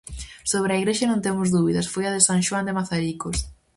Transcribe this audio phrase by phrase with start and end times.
[0.51, 3.37] Sobre a igrexa non temos dúbidas, foi a de San Xoán de Mazaricos.